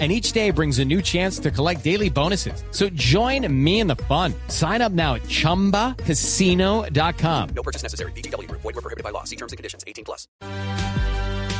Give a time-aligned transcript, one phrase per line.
[0.00, 2.64] and each day brings a new chance to collect daily bonuses.
[2.72, 4.34] So join me in the fun.
[4.48, 7.48] Sign up now at ChumbaCasino.com.
[7.54, 8.10] No purchase necessary.
[8.12, 8.50] BGW.
[8.50, 9.22] Void were prohibited by law.
[9.22, 9.84] See terms and conditions.
[9.86, 10.26] 18 plus.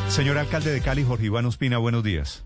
[0.09, 2.45] Señor alcalde de Cali, Jorge Iván Ospina, buenos días.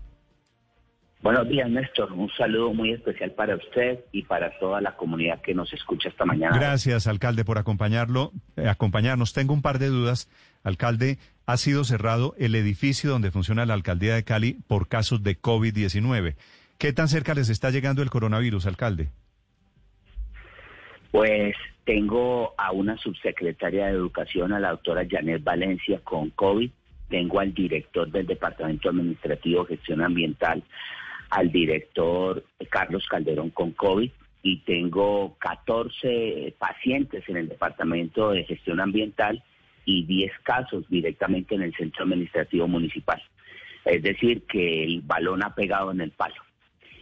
[1.21, 2.13] Buenos días, Néstor.
[2.13, 6.23] Un saludo muy especial para usted y para toda la comunidad que nos escucha esta
[6.23, 6.57] mañana.
[6.57, 9.33] Gracias, alcalde, por acompañarlo, eh, acompañarnos.
[9.33, 10.29] Tengo un par de dudas.
[10.63, 11.17] Alcalde,
[11.49, 16.35] ha sido cerrado el edificio donde funciona la alcaldía de Cali por casos de COVID-19.
[16.77, 19.09] ¿Qué tan cerca les está llegando el coronavirus, alcalde?
[21.09, 26.69] Pues tengo a una subsecretaria de Educación, a la doctora Janet Valencia, con COVID.
[27.09, 30.61] Tengo al director del Departamento Administrativo de Gestión Ambiental,
[31.31, 34.11] al director Carlos Calderón con COVID
[34.43, 39.43] y tengo 14 pacientes en el Departamento de Gestión Ambiental
[39.89, 43.19] y 10 casos directamente en el Centro Administrativo Municipal.
[43.85, 46.35] Es decir, que el balón ha pegado en el palo.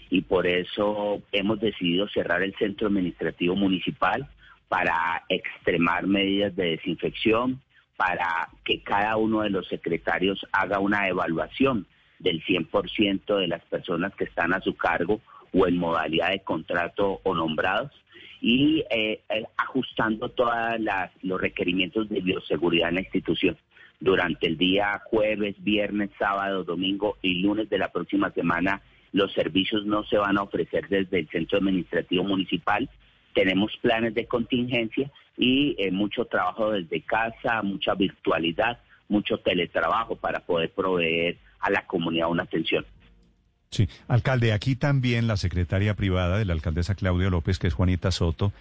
[0.10, 4.30] Y por eso hemos decidido cerrar el Centro Administrativo Municipal
[4.70, 7.62] para extremar medidas de desinfección,
[7.98, 11.88] para que cada uno de los secretarios haga una evaluación
[12.20, 15.20] del 100% de las personas que están a su cargo
[15.52, 17.92] o en modalidad de contrato o nombrados
[18.42, 20.54] y eh, eh, ajustando todos
[21.22, 23.58] los requerimientos de bioseguridad en la institución.
[24.00, 29.86] Durante el día jueves, viernes, sábado, domingo y lunes de la próxima semana, los servicios
[29.86, 32.88] no se van a ofrecer desde el centro administrativo municipal.
[33.34, 40.42] Tenemos planes de contingencia y eh, mucho trabajo desde casa, mucha virtualidad, mucho teletrabajo para
[40.42, 42.86] poder proveer a la comunidad una atención.
[43.70, 48.12] Sí, alcalde, aquí también la secretaria privada de la alcaldesa Claudia López, que es Juanita
[48.12, 48.54] Soto,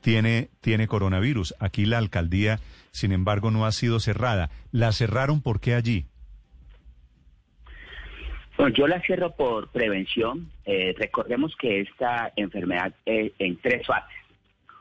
[0.00, 1.54] tiene, tiene coronavirus.
[1.60, 4.50] Aquí la alcaldía, sin embargo, no ha sido cerrada.
[4.72, 6.06] ¿La cerraron por qué allí?
[8.56, 10.50] Bueno, yo la cierro por prevención.
[10.64, 14.16] Eh, recordemos que esta enfermedad es en tres fases.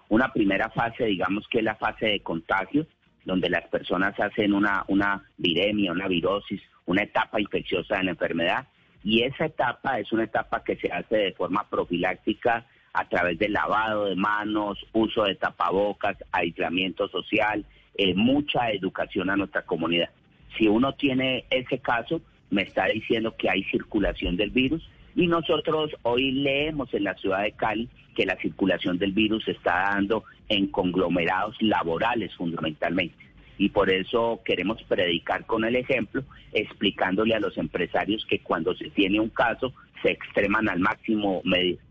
[0.09, 2.85] Una primera fase, digamos que es la fase de contagio,
[3.25, 8.67] donde las personas hacen una, una viremia, una virosis, una etapa infecciosa de la enfermedad
[9.03, 13.53] y esa etapa es una etapa que se hace de forma profiláctica a través del
[13.53, 17.65] lavado de manos, uso de tapabocas, aislamiento social,
[17.95, 20.09] eh, mucha educación a nuestra comunidad.
[20.57, 25.91] Si uno tiene ese caso, me está diciendo que hay circulación del virus y nosotros
[26.03, 30.23] hoy leemos en la ciudad de Cali que la circulación del virus se está dando
[30.49, 37.57] en conglomerados laborales fundamentalmente y por eso queremos predicar con el ejemplo, explicándole a los
[37.57, 41.85] empresarios que cuando se tiene un caso se extreman al máximo medidas.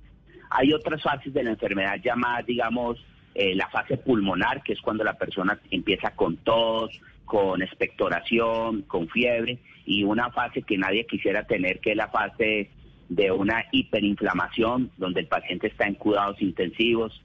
[0.51, 3.03] Hay otras fases de la enfermedad llamadas, digamos,
[3.35, 6.91] eh, la fase pulmonar, que es cuando la persona empieza con tos,
[7.25, 12.71] con expectoración, con fiebre, y una fase que nadie quisiera tener, que es la fase
[13.09, 17.23] de una hiperinflamación, donde el paciente está en cuidados intensivos,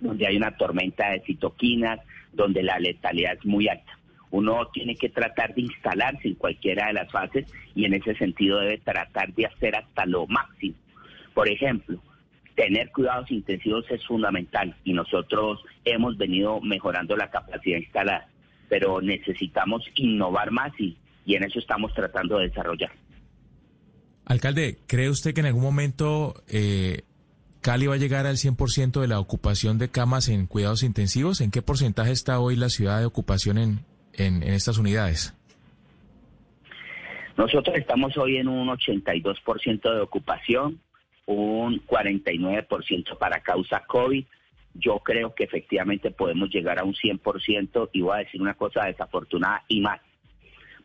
[0.00, 2.00] donde hay una tormenta de citoquinas,
[2.38, 3.98] donde la letalidad es muy alta.
[4.30, 8.60] Uno tiene que tratar de instalarse en cualquiera de las fases y en ese sentido
[8.60, 10.76] debe tratar de hacer hasta lo máximo.
[11.34, 12.00] Por ejemplo,
[12.54, 18.28] tener cuidados intensivos es fundamental y nosotros hemos venido mejorando la capacidad instalada,
[18.68, 22.90] pero necesitamos innovar más y, en eso estamos tratando de desarrollar.
[24.24, 27.02] Alcalde, ¿cree usted que en algún momento eh,
[27.60, 31.40] Cali va a llegar al 100% de la ocupación de camas en cuidados intensivos.
[31.40, 33.80] ¿En qué porcentaje está hoy la ciudad de ocupación en,
[34.14, 35.34] en, estas unidades?
[37.36, 40.80] Nosotros estamos hoy en un 82% de ocupación,
[41.26, 44.24] un 49% para causa COVID.
[44.74, 48.84] Yo creo que efectivamente podemos llegar a un 100% y voy a decir una cosa
[48.84, 50.00] desafortunada y más,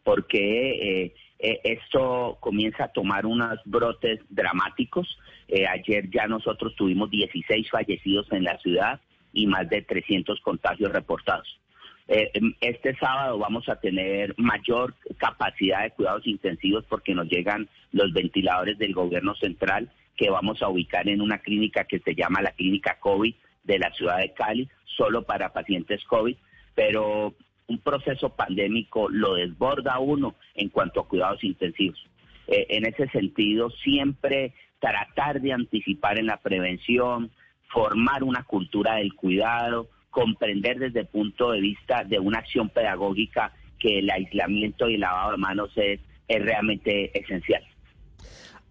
[0.03, 5.17] porque eh, eh, esto comienza a tomar unos brotes dramáticos.
[5.47, 9.01] Eh, ayer ya nosotros tuvimos 16 fallecidos en la ciudad
[9.33, 11.59] y más de 300 contagios reportados.
[12.07, 17.69] Eh, em, este sábado vamos a tener mayor capacidad de cuidados intensivos porque nos llegan
[17.91, 22.41] los ventiladores del gobierno central que vamos a ubicar en una clínica que se llama
[22.41, 23.33] la clínica COVID
[23.63, 26.35] de la ciudad de Cali, solo para pacientes COVID,
[26.75, 27.33] pero
[27.67, 31.99] un proceso pandémico lo desborda uno en cuanto a cuidados intensivos.
[32.47, 37.31] Eh, en ese sentido, siempre tratar de anticipar en la prevención,
[37.69, 43.53] formar una cultura del cuidado, comprender desde el punto de vista de una acción pedagógica
[43.79, 47.63] que el aislamiento y el lavado de manos es, es realmente esencial.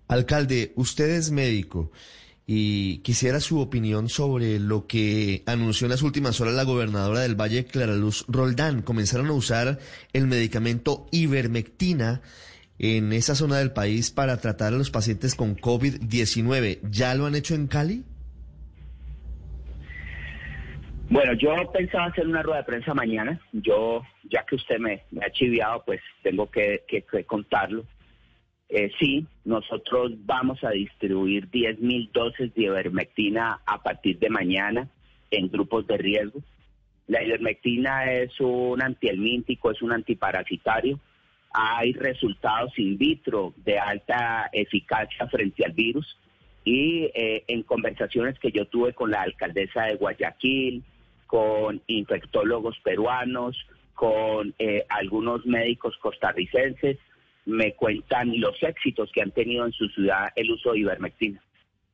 [0.09, 1.91] Alcalde, usted es médico
[2.47, 7.41] y quisiera su opinión sobre lo que anunció en las últimas horas la gobernadora del
[7.41, 8.83] Valle, Clara Luz Roldán.
[8.83, 9.79] Comenzaron a usar
[10.13, 12.21] el medicamento ivermectina
[12.79, 16.81] en esa zona del país para tratar a los pacientes con COVID-19.
[16.91, 18.05] ¿Ya lo han hecho en Cali?
[21.09, 23.41] Bueno, yo pensaba hacer una rueda de prensa mañana.
[23.53, 27.85] Yo, ya que usted me, ha chiviado, pues tengo que, que contarlo.
[28.75, 34.89] Eh, sí, nosotros vamos a distribuir 10 mil dosis de ivermectina a partir de mañana
[35.31, 36.41] en grupos de riesgo.
[37.07, 40.99] La ivermectina es un antihelmíntico, es un antiparasitario.
[41.53, 46.17] Hay resultados in vitro de alta eficacia frente al virus
[46.65, 50.83] y eh, en conversaciones que yo tuve con la alcaldesa de Guayaquil,
[51.27, 53.55] con infectólogos peruanos,
[53.93, 56.97] con eh, algunos médicos costarricenses,
[57.45, 61.43] me cuentan los éxitos que han tenido en su ciudad el uso de ivermectina.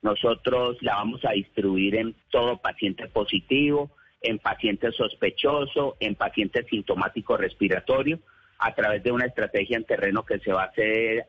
[0.02, 3.90] Nosotros la vamos a distribuir en todo paciente positivo,
[4.20, 8.20] en paciente sospechoso, en paciente sintomático respiratorio,
[8.58, 11.26] a través de una estrategia en terreno que se va a hacer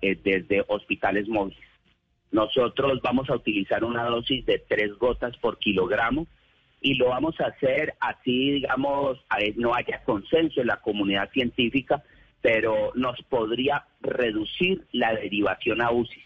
[0.00, 1.60] eh, desde hospitales móviles.
[2.30, 6.26] Nosotros vamos a utilizar una dosis de tres gotas por kilogramo
[6.80, 9.18] y lo vamos a hacer así, digamos,
[9.56, 12.02] no haya consenso en la comunidad científica,
[12.42, 16.22] pero nos podría reducir la derivación a UCI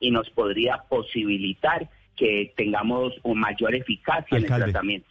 [0.00, 5.08] y nos podría posibilitar que tengamos una mayor eficacia en el tratamiento.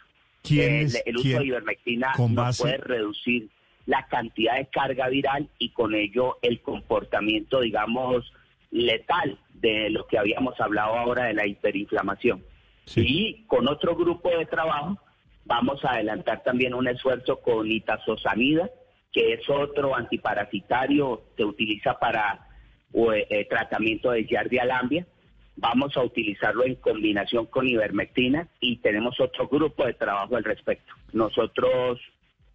[0.49, 3.49] el, uso de ivermectina nos puede reducir
[3.85, 8.31] la cantidad de carga viral y con ello el comportamiento, digamos,
[8.69, 12.43] letal de lo que habíamos hablado ahora de la hiperinflamación.
[12.95, 14.99] Y con otro grupo de trabajo
[15.45, 18.69] vamos a adelantar también un esfuerzo con itazosanida,
[19.11, 22.47] que es otro antiparasitario, se utiliza para
[22.93, 25.05] eh, eh, tratamiento de giardia lambia.
[25.55, 30.93] Vamos a utilizarlo en combinación con ivermectina y tenemos otro grupo de trabajo al respecto.
[31.11, 31.99] Nosotros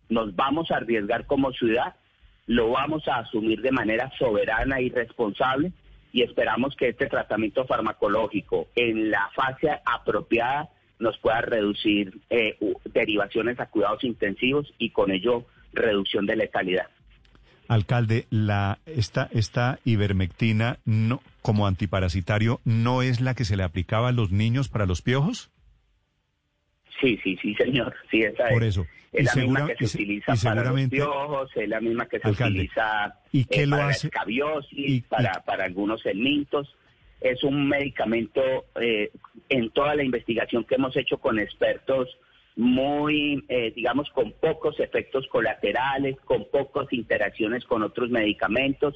[0.08, 1.96] nos vamos a arriesgar como ciudad,
[2.46, 5.72] lo vamos a asumir de manera soberana y responsable
[6.12, 13.58] y esperamos que este tratamiento farmacológico en la fase apropiada nos pueda reducir eh, derivaciones
[13.58, 16.86] a cuidados intensivos y con ello reducción de letalidad.
[17.68, 24.08] Alcalde, la esta esta ivermectina no como antiparasitario no es la que se le aplicaba
[24.08, 25.50] a los niños para los piojos?
[27.00, 27.94] Sí, sí, sí, señor.
[28.10, 28.70] Sí, esa Por es.
[28.70, 28.86] eso.
[29.12, 33.14] Es la misma que se utiliza para los piojos, es la misma que se utiliza
[33.30, 34.06] ¿y qué eh, lo para hace?
[34.06, 36.74] la escabiosis, para, para algunos elementos.
[37.20, 38.42] Es un medicamento,
[38.80, 39.10] eh,
[39.48, 42.08] en toda la investigación que hemos hecho con expertos,
[42.56, 48.94] muy, eh, digamos, con pocos efectos colaterales, con pocas interacciones con otros medicamentos.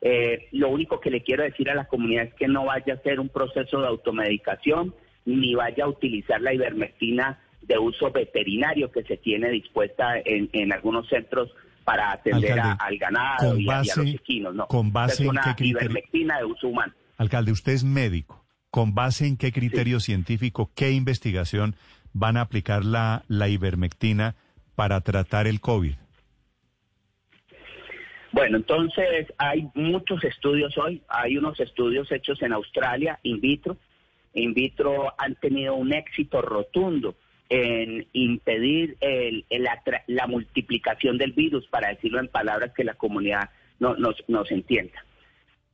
[0.00, 3.02] Eh, lo único que le quiero decir a la comunidad es que no vaya a
[3.02, 4.94] ser un proceso de automedicación,
[5.24, 10.72] ni vaya a utilizar la ivermectina de uso veterinario que se tiene dispuesta en, en
[10.72, 11.50] algunos centros
[11.84, 14.54] para atender al ganado y, a, los equinos.
[14.54, 15.80] No, con base es una en qué criterio...
[15.80, 16.92] ivermectina de uso humano.
[17.16, 18.44] Alcalde, usted es médico.
[18.70, 21.76] ¿Con base en qué criterio científico, qué investigación
[22.18, 24.36] van a aplicar la, la ivermectina
[24.74, 25.94] para tratar el COVID?
[28.32, 31.02] Bueno, entonces hay muchos estudios hoy.
[31.08, 33.76] Hay unos estudios hechos en Australia, in vitro.
[34.32, 37.16] In vitro han tenido un éxito rotundo
[37.48, 39.44] en impedir el,
[40.06, 45.04] la, multiplicación del virus, para decirlo en palabras que la comunidad no, nos, nos entienda.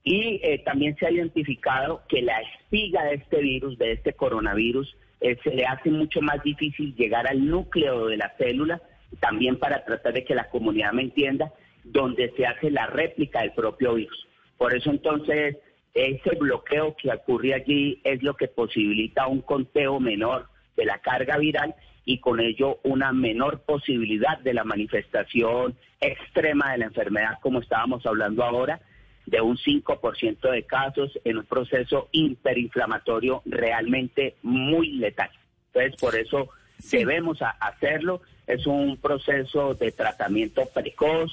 [0.04, 4.96] Y eh, también se ha identificado que la espiga de este virus, de este coronavirus,
[5.22, 8.82] eh, se le hace mucho más difícil llegar al núcleo de la célula,
[9.20, 11.52] también para tratar de que la comunidad me entienda,
[11.84, 14.26] donde se hace la réplica del propio virus.
[14.56, 15.56] Por eso entonces
[15.94, 21.36] ese bloqueo que ocurre allí es lo que posibilita un conteo menor de la carga
[21.36, 21.74] viral
[22.04, 28.04] y con ello una menor posibilidad de la manifestación extrema de la enfermedad como estábamos
[28.06, 28.80] hablando ahora
[29.26, 35.30] de un 5% de casos en un proceso hiperinflamatorio realmente muy letal.
[35.72, 36.50] Entonces, por eso
[36.90, 38.22] debemos hacerlo.
[38.46, 41.32] Es un proceso de tratamiento precoz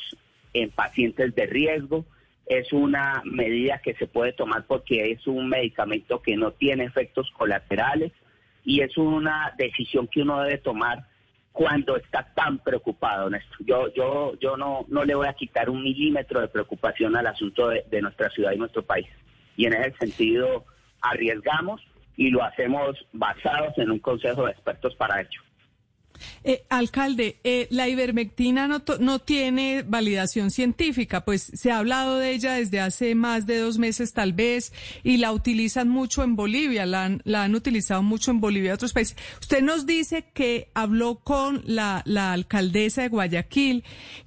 [0.54, 2.06] en pacientes de riesgo.
[2.46, 7.30] Es una medida que se puede tomar porque es un medicamento que no tiene efectos
[7.32, 8.12] colaterales
[8.64, 11.09] y es una decisión que uno debe tomar
[11.60, 13.58] cuando está tan preocupado, Néstor.
[13.66, 17.68] Yo, yo, yo no, no le voy a quitar un milímetro de preocupación al asunto
[17.68, 19.08] de, de nuestra ciudad y nuestro país.
[19.58, 20.64] Y en ese sentido
[21.02, 21.82] arriesgamos
[22.16, 25.42] y lo hacemos basados en un consejo de expertos para ello.
[26.44, 32.32] Eh, alcalde, eh, la ivermectina no, no tiene validación científica, pues se ha hablado de
[32.32, 34.74] ella desde hace más de dos meses tal vez
[35.04, 38.74] y la utilizan mucho en Bolivia, la han, la han utilizado mucho en Bolivia y
[38.74, 39.18] otros países.
[39.42, 43.84] Usted nos dice que habló con la, la alcaldesa de Guayaquil.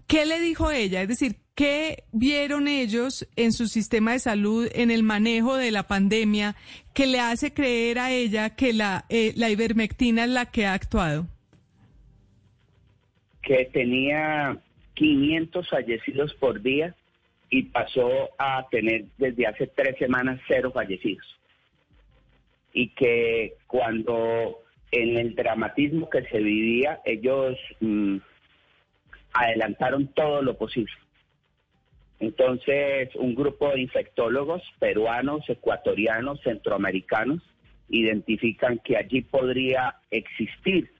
[0.06, 1.02] ¿Qué le dijo ella?
[1.02, 5.87] Es decir, ¿qué vieron ellos en su sistema de salud, en el manejo de la
[5.87, 6.56] pandemia,
[6.94, 10.75] que le hace creer a ella que la, eh, la ivermectina es la que ha
[10.75, 11.28] actuado?
[13.42, 14.56] Que tenía
[14.94, 16.94] 500 fallecidos por día
[17.50, 21.26] y pasó a tener desde hace tres semanas cero fallecidos.
[22.72, 28.16] Y que cuando en el dramatismo que se vivía, ellos mm,
[29.34, 30.92] adelantaron todo lo posible.
[32.20, 37.42] Entonces, un grupo de infectólogos peruanos, ecuatorianos, centroamericanos,
[37.88, 40.90] identifican que allí podría existir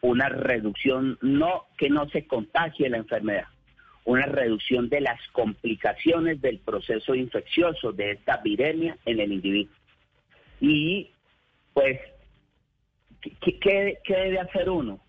[0.00, 3.46] una reducción, no que no se contagie la enfermedad,
[4.04, 9.74] una reducción de las complicaciones del proceso infeccioso de esta viremia en el individuo.
[10.60, 11.10] Y
[11.74, 12.00] pues,
[13.40, 15.00] ¿qué, debe hacer uno?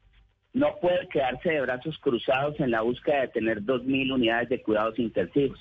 [0.53, 4.98] No puede quedarse de brazos cruzados en la búsqueda de tener 2.000 unidades de cuidados
[4.98, 5.60] intensivos.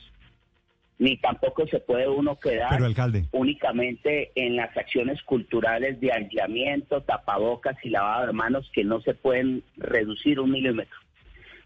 [0.99, 3.27] Ni tampoco se puede uno quedar Pero, alcalde.
[3.33, 9.15] únicamente en las acciones culturales de aislamiento, tapabocas y lavado de manos que no se
[9.15, 10.99] pueden reducir un milímetro.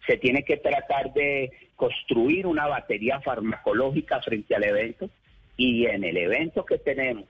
[0.07, 5.09] Se tiene que tratar de construir una batería farmacológica frente al evento
[5.57, 7.27] y en el evento que tenemos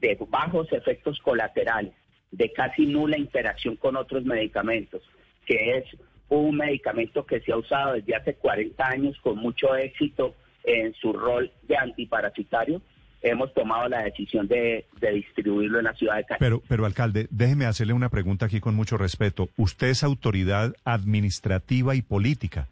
[0.00, 1.92] de bajos efectos colaterales,
[2.30, 5.02] de casi nula interacción con otros medicamentos,
[5.46, 5.84] que es
[6.28, 11.12] un medicamento que se ha usado desde hace 40 años con mucho éxito en su
[11.12, 12.82] rol de antiparasitario,
[13.22, 16.38] hemos tomado la decisión de, de distribuirlo en la ciudad de Cali.
[16.38, 19.48] Pero, pero alcalde, déjeme hacerle una pregunta aquí con mucho respeto.
[19.56, 22.68] Usted es autoridad administrativa y política.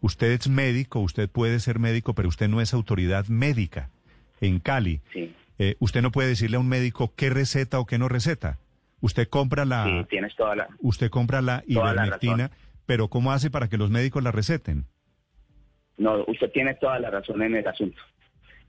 [0.00, 3.90] Usted es médico, usted puede ser médico, pero usted no es autoridad médica.
[4.40, 7.98] En Cali, Sí, eh, usted no puede decirle a un médico qué receta o qué
[7.98, 8.56] no receta.
[9.02, 10.68] Usted compra la, sí, tienes toda la...
[10.78, 12.50] usted compra la ivermectina,
[12.86, 14.86] pero ¿cómo hace para que los médicos la receten?
[16.00, 18.00] No, usted tiene toda la razón en el asunto.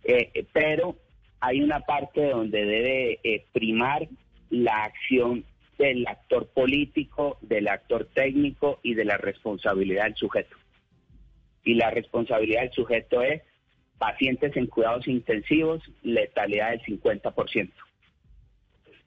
[0.04, 0.98] Eh, eh, pero
[1.40, 4.06] hay una parte donde debe eh, primar
[4.50, 5.46] la acción
[5.78, 10.58] del actor político, del actor técnico y de la responsabilidad del sujeto.
[11.64, 13.42] Y la responsabilidad del sujeto es
[13.98, 17.72] pacientes en cuidados intensivos, letalidad del 50%.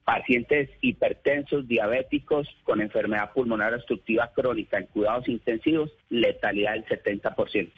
[0.03, 7.71] Pacientes hipertensos, diabéticos con enfermedad pulmonar obstructiva crónica en cuidados intensivos, letalidad del 70%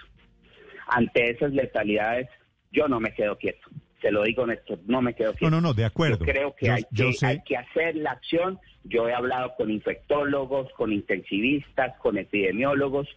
[0.88, 2.28] ante esas letalidades,
[2.72, 3.68] yo no me quedo quieto.
[4.02, 5.50] Se lo digo, Néstor, no me quedo quieto.
[5.50, 6.20] No, no, no, de acuerdo.
[6.20, 8.60] Yo creo que, Yo- hay, yo que sé- hay que hacer la acción.
[8.84, 13.08] Yo he hablado con infectólogos, con intensivistas, con epidemiólogos.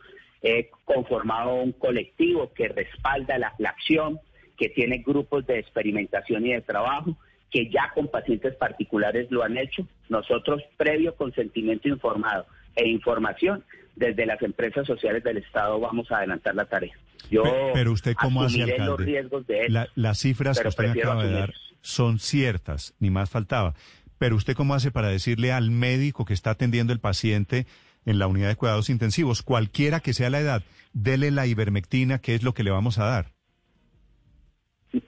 [0.42, 4.18] He conformado un colectivo que respalda la, la acción,
[4.56, 7.16] que tiene grupos de experimentación y de trabajo,
[7.50, 9.86] que ya con pacientes particulares lo han hecho.
[10.08, 13.64] Nosotros, previo consentimiento informado e información,
[13.96, 16.96] desde las empresas sociales del Estado vamos a adelantar la tarea.
[17.30, 19.04] Yo Pe- pero usted cómo hace, los alcalde.
[19.04, 19.68] riesgos de.
[19.68, 23.74] La- las cifras que usted acaba de dar son ciertas, ni más faltaba.
[24.18, 27.66] Pero usted cómo hace para decirle al médico que está atendiendo el paciente
[28.06, 30.62] en la unidad de cuidados intensivos, cualquiera que sea la edad,
[30.92, 33.26] dele la ivermectina, que es lo que le vamos a dar.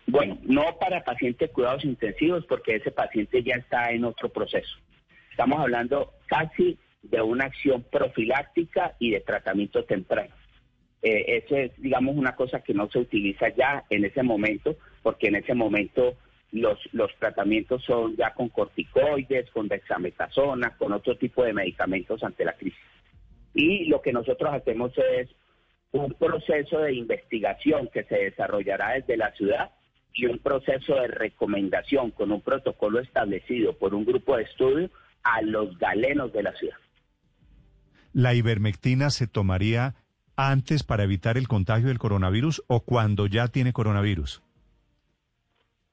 [0.06, 4.76] Bueno, no para pacientes de cuidados intensivos, porque ese paciente ya está en otro proceso.
[5.30, 10.34] Estamos hablando casi de una acción profiláctica y de tratamiento temprano.
[11.02, 15.28] Eh, eso es, digamos, una cosa que no se utiliza ya en ese momento, porque
[15.28, 16.16] en ese momento
[16.52, 22.44] los, los tratamientos son ya con corticoides, con dexametasona, con otro tipo de medicamentos ante
[22.44, 22.78] la crisis.
[23.54, 25.28] Y lo que nosotros hacemos es
[25.90, 29.72] un proceso de investigación que se desarrollará desde la ciudad
[30.14, 34.90] y un proceso de recomendación con un protocolo establecido por un grupo de estudio
[35.22, 36.76] a los galenos de la ciudad.
[38.12, 39.94] ¿La ivermectina se tomaría
[40.36, 44.42] antes para evitar el contagio del coronavirus o cuando ya tiene coronavirus?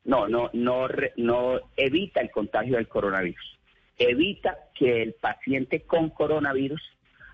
[0.05, 3.60] No, no, no, no evita el contagio del coronavirus.
[3.98, 6.81] Evita que el paciente con coronavirus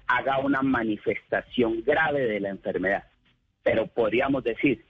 [0.08, 3.06] haga una manifestación grave de la enfermedad.
[3.64, 4.86] Pero podríamos decir,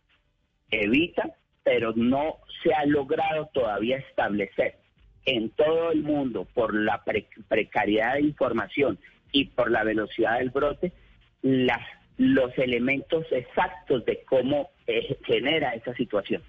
[0.72, 4.78] evita, pero no se ha logrado todavía establecer
[5.26, 9.00] en todo el mundo por la pre- precariedad de información
[9.32, 10.94] y por la velocidad del brote
[11.42, 11.82] las,
[12.18, 16.42] los elementos exactos de cómo eh, genera esa situación.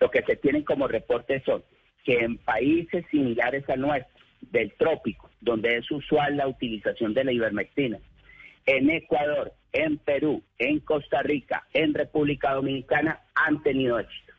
[0.00, 1.62] Lo que se tienen como reportes son
[2.04, 7.32] que en países similares al nuestro, del trópico, donde es usual la utilización de la
[7.32, 7.98] ivermectina,
[8.66, 14.32] en Ecuador, en Perú, en Costa Rica, en República Dominicana, han tenido éxito.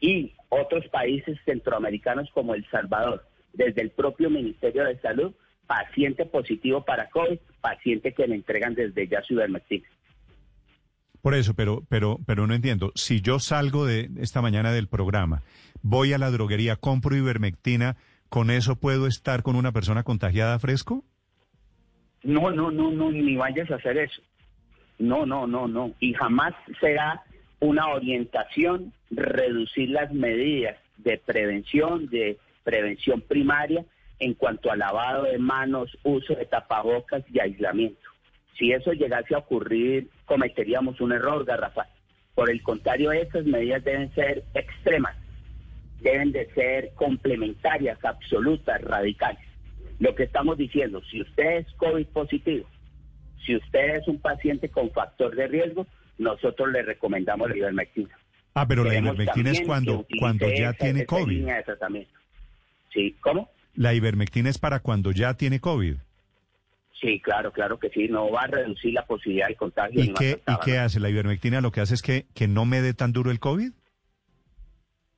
[0.00, 5.32] Y otros países centroamericanos como El Salvador, desde el propio Ministerio de Salud,
[5.66, 9.88] paciente positivo para COVID, paciente que le entregan desde ya su ivermectina.
[11.22, 12.92] Por eso, pero, pero, pero no entiendo.
[12.96, 15.42] Si yo salgo de esta mañana del programa,
[15.80, 17.96] voy a la droguería, compro ivermectina,
[18.28, 21.04] ¿con eso puedo estar con una persona contagiada fresco?
[22.24, 24.20] No, no, no, no, ni vayas a hacer eso.
[24.98, 25.92] No, no, no, no.
[26.00, 27.22] Y jamás será
[27.60, 33.84] una orientación reducir las medidas de prevención, de prevención primaria
[34.18, 38.00] en cuanto a lavado de manos, uso de tapabocas y aislamiento.
[38.58, 41.86] Si eso llegase a ocurrir, cometeríamos un error garrafal.
[42.34, 45.14] Por el contrario, esas medidas deben ser extremas,
[46.00, 49.42] deben de ser complementarias, absolutas, radicales.
[49.98, 52.66] Lo que estamos diciendo, si usted es COVID positivo,
[53.44, 55.86] si usted es un paciente con factor de riesgo,
[56.16, 58.18] nosotros le recomendamos la ivermectina.
[58.54, 61.46] Ah, pero la ivermectina es cuando, cuando ya tiene COVID.
[62.90, 63.50] Sí, ¿cómo?
[63.74, 65.96] La ivermectina es para cuando ya tiene COVID.
[67.02, 68.06] Sí, claro, claro que sí.
[68.08, 70.04] No va a reducir la posibilidad de contagio.
[70.04, 71.60] ¿Y, qué, ¿y qué hace la ivermectina?
[71.60, 73.72] ¿Lo que hace es que, que no me dé tan duro el COVID?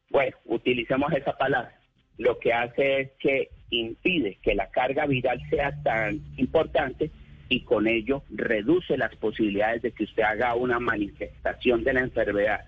[0.09, 1.79] Bueno, utilicemos esa palabra.
[2.17, 7.11] Lo que hace es que impide que la carga viral sea tan importante
[7.49, 12.64] y con ello reduce las posibilidades de que usted haga una manifestación de la enfermedad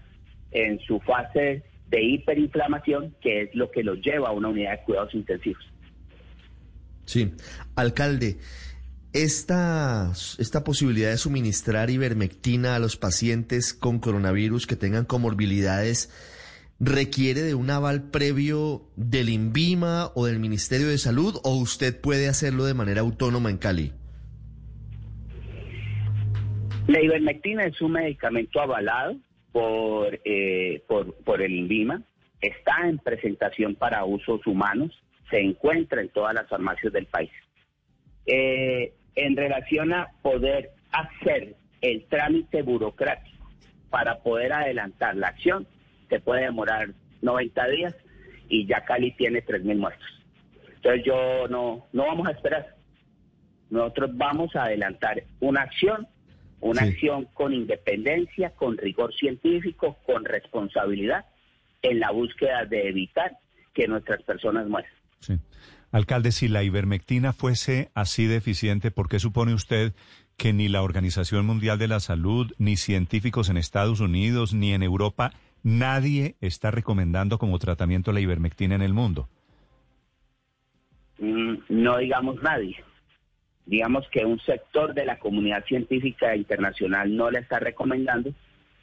[0.50, 4.84] en su fase de hiperinflamación, que es lo que lo lleva a una unidad de
[4.84, 5.64] cuidados intensivos.
[7.04, 7.32] Sí,
[7.76, 8.36] alcalde,
[9.22, 16.10] esta, esta posibilidad de suministrar ivermectina a los pacientes con coronavirus que tengan comorbilidades
[16.78, 22.28] requiere de un aval previo del INVIMA o del Ministerio de Salud o usted puede
[22.28, 23.92] hacerlo de manera autónoma en Cali?
[26.86, 29.16] La ivermectina es un medicamento avalado
[29.50, 32.02] por, eh, por, por el INVIMA,
[32.42, 34.92] está en presentación para usos humanos,
[35.30, 37.30] se encuentra en todas las farmacias del país.
[38.26, 43.50] Eh, en relación a poder hacer el trámite burocrático
[43.90, 45.66] para poder adelantar la acción,
[46.08, 46.90] se puede demorar
[47.22, 47.94] 90 días
[48.48, 50.06] y ya Cali tiene 3.000 muertos.
[50.76, 52.76] Entonces yo no, no vamos a esperar.
[53.70, 56.06] Nosotros vamos a adelantar una acción
[56.60, 61.26] una acción con independencia, con rigor científico, con responsabilidad
[61.82, 63.38] en la búsqueda de evitar
[63.74, 64.90] que nuestras personas mueran.
[65.20, 65.38] Sí.
[65.96, 69.94] Alcalde, si la ivermectina fuese así deficiente, ¿por qué supone usted
[70.36, 74.82] que ni la Organización Mundial de la Salud, ni científicos en Estados Unidos, ni en
[74.82, 75.32] Europa,
[75.62, 79.30] nadie está recomendando como tratamiento la ivermectina en el mundo?
[81.18, 82.76] Mm, no digamos nadie
[83.64, 88.34] digamos que un sector de la comunidad científica internacional no la está recomendando,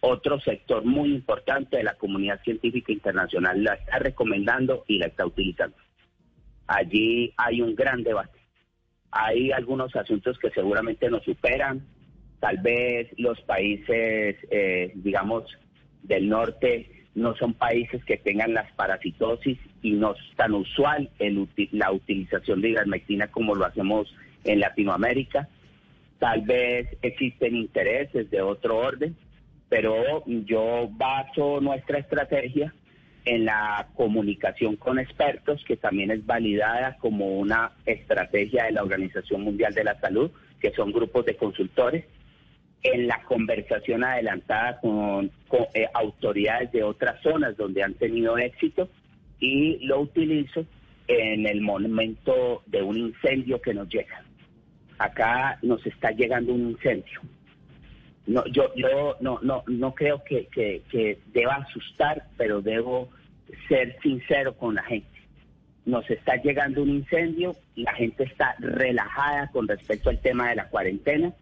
[0.02, 5.28] otro sector muy importante de la comunidad científica internacional la está recomendando y la está
[5.28, 5.78] utilizando.
[6.73, 8.39] Allí hay un gran debate.
[9.12, 11.86] Hay algunos asuntos que seguramente nos superan.
[12.39, 15.45] Tal vez los países, eh, digamos,
[16.01, 21.47] del norte no son países que tengan las parasitosis y no es tan usual el,
[21.73, 24.12] la utilización de ivermectina como lo hacemos
[24.43, 25.47] en Latinoamérica.
[26.17, 29.15] Tal vez existen intereses de otro orden,
[29.69, 32.73] pero yo baso nuestra estrategia
[33.25, 39.41] en la comunicación con expertos, que también es validada como una estrategia de la Organización
[39.41, 42.05] Mundial de la Salud, que son grupos de consultores,
[42.83, 45.31] en la conversación adelantada con,
[45.73, 48.89] eh, autoridades de otras zonas donde han tenido éxito
[49.39, 50.65] y lo utilizo
[51.07, 54.23] en el momento de un incendio que nos llega
[55.03, 57.21] acá nos está llegando un incendio.
[58.25, 60.47] No, yo yo no, no, no creo que,
[61.33, 63.09] deba asustar, pero debo
[63.67, 65.07] ser sincero con la gente.
[65.86, 70.69] Nos está llegando un incendio, la gente está relajada con respecto al tema de la
[70.69, 71.33] cuarentena,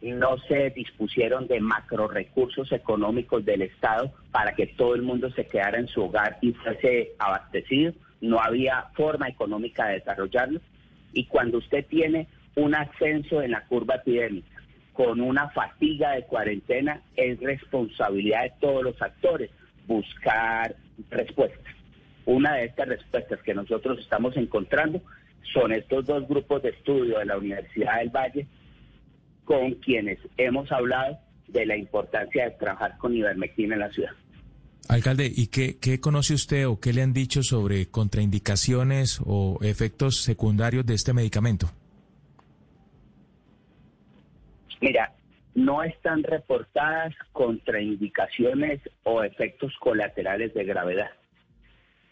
[0.00, 5.46] no se dispusieron de macro recursos económicos del Estado para que todo el mundo se
[5.46, 10.60] quedara en su hogar y fuese abastecido, no había forma económica de desarrollarlo.
[11.12, 14.53] Y cuando usted tiene un ascenso en la curva epidémica
[14.94, 19.50] con una fatiga de cuarentena, es responsabilidad de todos los actores
[19.86, 20.76] buscar
[21.10, 21.74] respuestas.
[22.24, 25.02] Una de estas respuestas que nosotros estamos encontrando
[25.52, 28.46] son estos dos grupos de estudio de la Universidad del Valle
[29.44, 34.12] con quienes hemos hablado de la importancia de trabajar con ivermectina en la ciudad.
[34.88, 40.22] Alcalde, ¿y qué, qué conoce usted o qué le han dicho sobre contraindicaciones o efectos
[40.22, 41.70] secundarios de este medicamento?
[44.84, 45.14] Mira,
[45.54, 51.10] no están reportadas contraindicaciones o efectos colaterales de gravedad.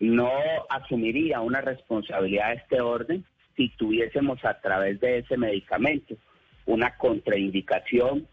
[0.00, 0.32] No
[0.70, 6.14] asumiría una responsabilidad de este orden si tuviésemos a través de ese medicamento
[6.64, 8.26] una contraindicación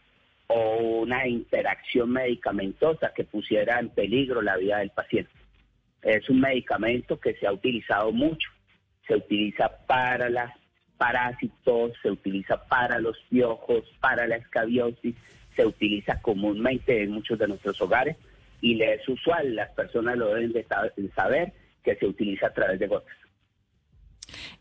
[0.47, 5.33] o una interacción medicamentosa que pusiera en peligro la vida del paciente.
[6.01, 8.49] Es un medicamento que se ha utilizado mucho,
[9.05, 10.58] se utiliza para las
[10.99, 15.15] parásitos, se utiliza para los piojos, para la escabiosis,
[15.55, 18.17] se utiliza comúnmente en muchos de nuestros hogares
[18.61, 20.65] y le es usual, las personas lo deben de
[21.15, 23.15] saber que se utiliza a través de gotas.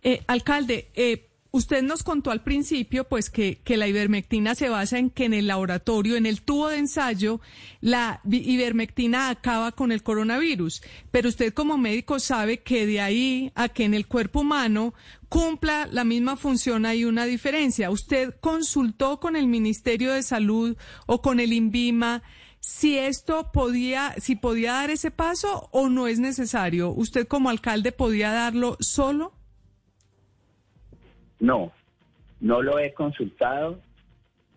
[0.03, 1.28] Eh, alcalde, eh,
[1.59, 5.35] Usted nos contó al principio, pues, que, que, la ivermectina se basa en que en
[5.35, 7.41] el laboratorio, en el tubo de ensayo,
[7.81, 10.83] la ivermectina acaba con el coronavirus.
[11.11, 14.95] Pero usted como médico sabe que de ahí a que en el cuerpo humano
[15.29, 17.91] cumpla la misma función hay una diferencia.
[17.91, 22.23] ¿Usted consultó con el Ministerio de Salud o con el INVIMA
[22.61, 26.91] si esto podía, si podía dar ese paso o no es necesario?
[26.91, 29.38] ¿Usted como alcalde podía darlo solo?
[31.41, 31.73] No,
[32.41, 33.81] no lo he consultado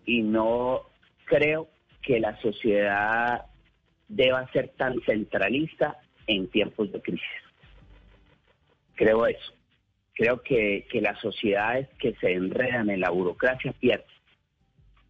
[0.04, 0.82] y no
[1.24, 1.68] creo
[2.02, 3.46] que la sociedad
[4.08, 7.26] deba ser tan centralista en tiempos de crisis.
[8.94, 9.52] Creo eso.
[10.14, 14.06] Creo que, que las sociedades que se enredan en la burocracia pierden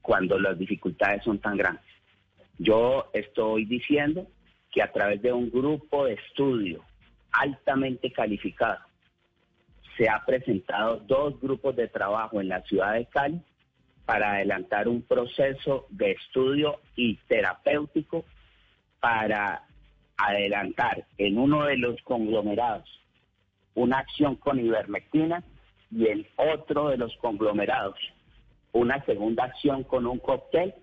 [0.01, 1.85] cuando las dificultades son tan grandes.
[2.59, 4.27] Yo estoy diciendo
[4.71, 6.85] que a través de un grupo de estudio
[7.33, 8.81] altamente calificado,
[9.97, 13.41] se ha presentado dos grupos de trabajo en la ciudad de Cali
[14.05, 18.25] para adelantar un proceso de estudio y terapéutico
[19.01, 19.63] para
[20.17, 22.89] adelantar en uno de los conglomerados
[23.75, 25.43] una acción con ivermectina
[25.91, 27.99] y en otro de los conglomerados
[28.73, 30.75] una segunda acción con un cóctel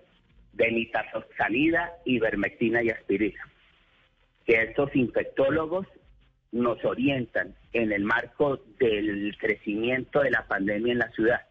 [0.53, 3.41] de nitazoxanida, ivermectina y aspirina.
[4.45, 5.87] Que estos infectólogos
[6.51, 11.41] nos orientan en el marco del crecimiento de la pandemia en la ciudad,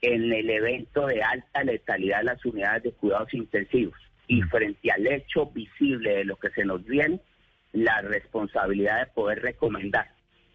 [0.00, 5.06] en el evento de alta letalidad de las unidades de cuidados intensivos y frente al
[5.06, 7.20] hecho visible de lo que se nos viene,
[7.72, 10.10] la responsabilidad de poder recomendar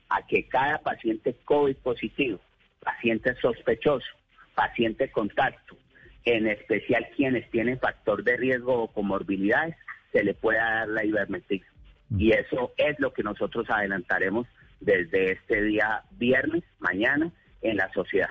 [0.09, 2.39] a que cada paciente COVID positivo,
[2.81, 4.07] paciente sospechoso,
[4.55, 5.77] paciente contacto,
[6.25, 9.75] en especial quienes tienen factor de riesgo o comorbilidades,
[10.11, 11.70] se le pueda dar la ivermectina.
[12.17, 14.47] Y eso es lo que nosotros adelantaremos
[14.79, 18.29] desde este día viernes, mañana, en la sociedad.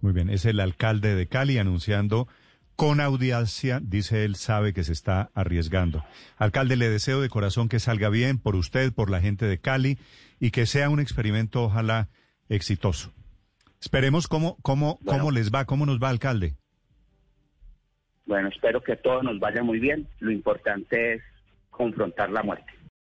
[0.00, 2.28] Muy bien, es el alcalde de Cali anunciando
[2.76, 6.04] con audiencia, dice él, sabe que se está arriesgando.
[6.36, 9.98] Alcalde, le deseo de corazón que salga bien por usted, por la gente de Cali
[10.38, 12.08] y que sea un experimento, ojalá,
[12.48, 13.12] exitoso.
[13.80, 16.54] Esperemos cómo, cómo, cómo les va, cómo nos va, alcalde.
[18.26, 20.06] Bueno, espero que todo nos vaya muy bien.
[20.18, 21.22] Lo importante es
[21.70, 22.75] confrontar la muerte.